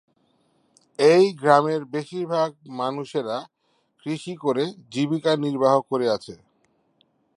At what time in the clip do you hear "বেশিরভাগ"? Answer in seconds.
1.85-2.49